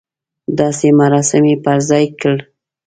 داسې 0.59 0.87
مراسم 0.99 1.43
یې 1.49 1.55
پر 1.63 1.77
ځای 1.89 2.05
کړل. 2.19 2.39